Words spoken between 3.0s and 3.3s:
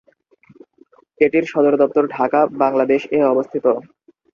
এ